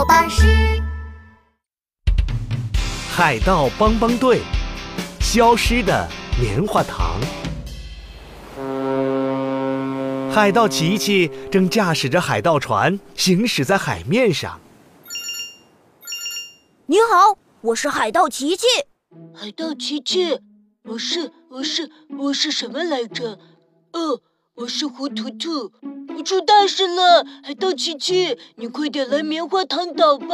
[0.00, 0.46] 宝巴士。
[3.12, 4.40] 海盗帮帮队，
[5.20, 6.08] 消失的
[6.40, 7.20] 棉花糖。
[10.32, 14.58] 海盗琪琪正驾驶着海盗船行驶在海面上。
[16.86, 18.64] 你好，我是海盗琪琪。
[19.34, 20.40] 海盗琪琪，
[20.84, 23.38] 我是我是我是什么来着？
[23.92, 24.22] 哦，
[24.54, 25.70] 我是胡图图。
[26.22, 30.26] 出大事了，海盗琪琪，你快点来棉花糖岛吧！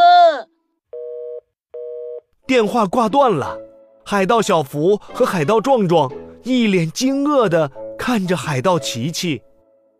[2.46, 3.58] 电话挂断了，
[4.04, 6.12] 海盗小福和海盗壮壮
[6.42, 9.42] 一脸惊愕的看着海盗琪琪。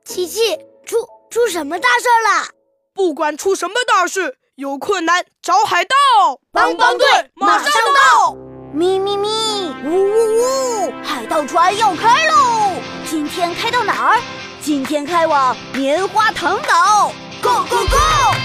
[0.05, 0.97] 琪琪，出
[1.31, 2.51] 出什么大事了？
[2.93, 5.95] 不管出什么大事，有困难找海盗
[6.53, 7.86] 帮帮队，马上
[14.67, 17.97] 今天开往棉花糖岛，Go Go Go！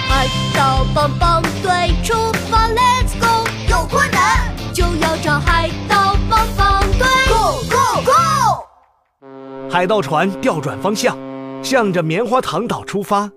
[0.07, 2.13] 海盗帮帮队出
[2.48, 3.49] 发，Let's go！
[3.68, 9.71] 有困难就要找海盗帮帮队，Go Go Go！
[9.71, 11.18] 海盗船调转方向，
[11.63, 13.31] 向着棉花糖岛出发。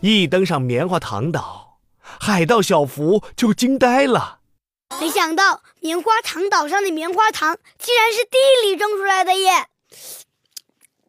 [0.00, 4.40] 一登上棉花糖岛，海盗小福就惊呆了。
[5.04, 9.66] 没想到棉花糖岛上的棉花糖竟然是地里种出来的耶！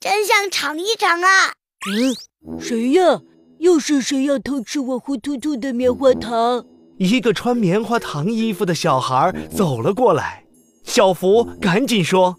[0.01, 1.53] 真想尝一尝啊！
[1.89, 3.21] 嗯，谁呀？
[3.59, 6.65] 又是谁要偷吃我胡图图的棉花糖？
[6.97, 10.43] 一个穿棉花糖衣服的小孩走了过来，
[10.83, 12.35] 小福赶紧说：“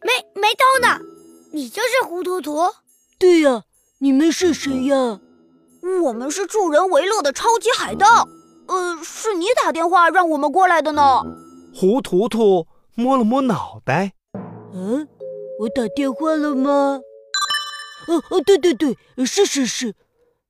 [0.00, 1.00] 没没偷呢，
[1.50, 2.60] 你就是胡图图。
[3.18, 3.64] ”“对呀，
[3.98, 5.18] 你们是谁呀
[6.04, 8.28] ？”“我们是助人为乐的超级海盗。”
[8.66, 11.22] 呃，是你打电话让我们过来的呢。
[11.74, 14.12] 胡图图摸了摸脑袋，
[14.72, 15.06] 嗯，
[15.60, 17.00] 我打电话了吗？
[18.06, 19.94] 哦哦，对对对，是是是。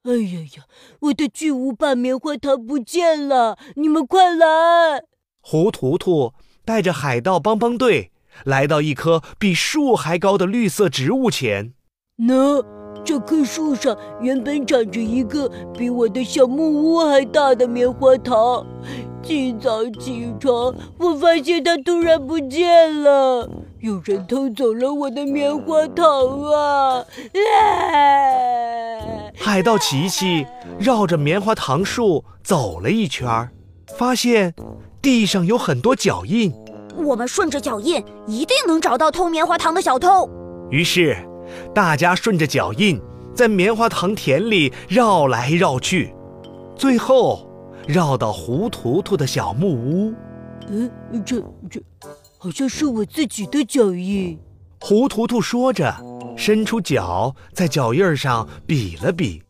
[0.02, 0.64] 哎呀呀，
[1.00, 3.56] 我的巨无霸棉花糖不见了！
[3.76, 5.02] 你们快来！
[5.40, 6.34] 胡图图
[6.64, 8.12] 带着海盗帮帮队
[8.44, 11.72] 来到一棵比树还高的绿色植物前。
[12.18, 12.83] 喏。
[13.02, 18.66] 这棵树上原本长着一个比我的小木屋还大的棉花糖。
[19.22, 23.48] 今早起床，我发现它突然不见了，
[23.80, 26.06] 有人偷走了我的棉花糖
[26.42, 27.04] 啊！
[29.34, 30.46] 海盗琪琪
[30.78, 33.48] 绕着棉花糖树走了一圈，
[33.96, 34.54] 发现
[35.00, 36.52] 地上有很多脚印。
[36.96, 40.28] 我们顺着脚印，一定能找到偷棉花糖的小偷。
[40.70, 41.16] 于是。
[41.74, 43.00] 大家顺着脚印，
[43.34, 46.14] 在棉花糖田里绕来绕去，
[46.76, 47.48] 最后
[47.86, 50.14] 绕到胡图图的小木屋。
[50.68, 50.90] 嗯，
[51.24, 51.40] 这
[51.70, 51.80] 这，
[52.38, 54.38] 好像是我自己的脚印。
[54.80, 55.94] 胡图图说着，
[56.36, 59.42] 伸出脚在脚印上比了比，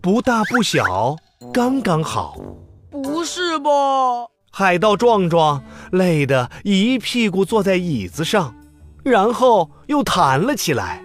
[0.00, 1.16] 不大不小，
[1.52, 2.36] 刚刚好。
[2.90, 3.70] 不是吧？
[4.52, 8.54] 海盗壮壮累得一屁股坐在椅子上，
[9.04, 11.00] 然后又弹了起来。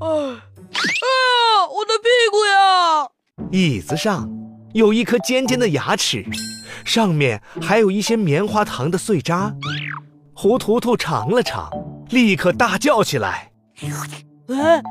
[0.00, 3.08] 哎，哎呀，我的屁股呀！
[3.52, 4.28] 椅子上
[4.72, 6.24] 有一颗尖尖的牙齿，
[6.84, 9.54] 上面还有一些棉花糖的碎渣。
[10.34, 11.70] 胡图图尝了尝，
[12.10, 13.52] 立刻大叫起来
[14.48, 14.82] ：“哎，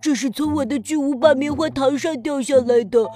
[0.00, 3.06] 这是从我的巨无霸棉花糖上掉下来的！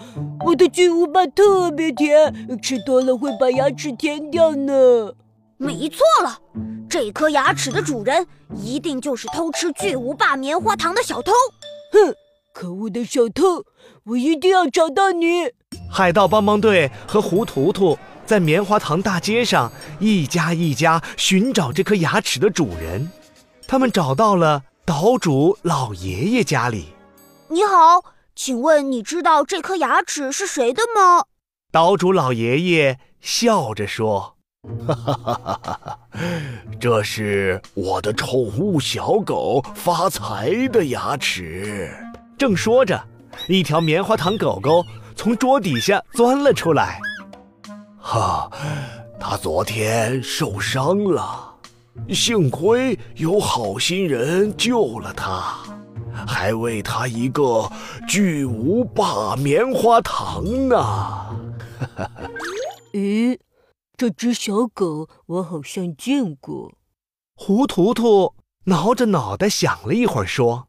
[0.44, 5.14] 我的巨无霸特别甜，吃多了会把牙齿甜掉呢。”
[5.56, 6.38] 没错了。
[6.92, 11.32] 这颗牙齿的主人一定就是偷吃巨无霸棉花糖的小偷。
[11.91, 12.14] 哼，
[12.53, 13.64] 可恶的小偷！
[14.04, 15.50] 我一定要找到你！
[15.91, 23.10] 海盗帮帮队和胡图图在棉花糖大街上一家一家寻找这颗牙齿的主人。
[23.66, 26.88] 他们找到了岛主老爷爷家里。
[27.48, 28.04] 你好，
[28.36, 31.25] 请问你知道这颗牙齿是谁的吗？
[31.70, 34.36] 岛主老爷爷笑着说。
[34.86, 35.98] 哈哈哈哈哈！
[36.78, 41.90] 这是我的宠物小狗发财的牙齿。
[42.38, 43.02] 正说着，
[43.48, 44.84] 一条棉花糖狗狗
[45.16, 47.00] 从桌底下钻了出来。
[47.98, 48.48] 哈，
[49.19, 51.54] 它昨天受伤了，
[52.10, 55.56] 幸亏有好心人救了它，
[56.25, 57.69] 还喂它一个
[58.06, 60.76] 巨无霸棉花糖呢。
[60.76, 61.34] 哈
[61.96, 62.10] 哈！
[62.92, 63.37] 咦？
[64.02, 66.72] 这只小狗我好像见过。
[67.37, 68.34] 胡图图
[68.64, 70.66] 挠着脑袋想了一会儿，说：“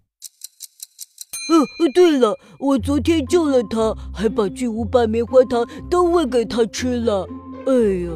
[1.49, 1.65] 嗯，
[1.95, 7.27] 对了，我昨天救了它，还把巨无霸棉花糖都喂给它吃了。
[7.65, 7.73] 哎
[8.05, 8.11] 呀，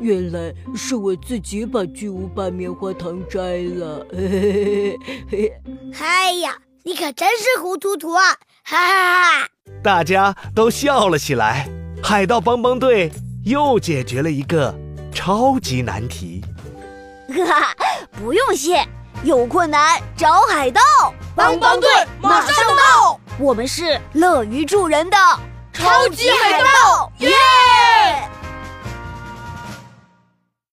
[0.00, 4.06] 原来是我自己把巨无霸棉花糖摘了。
[4.12, 4.98] 嘿嘿嘿
[5.32, 5.52] 嘿！
[5.98, 8.22] 哎呀，你可真是胡图图啊！
[8.62, 9.48] 哈哈哈！
[9.82, 11.68] 大家都笑了起来。
[12.00, 13.10] 海盗帮帮队
[13.44, 14.74] 又解决了一个
[15.14, 16.44] 超级难题。
[17.28, 17.74] 哈哈，
[18.12, 18.86] 不用谢，
[19.22, 20.80] 有困难找海盗
[21.34, 21.88] 帮帮队
[22.20, 23.18] 马上到。
[23.38, 25.16] 我们是乐于助人的
[25.72, 27.30] 超级海盗，耶！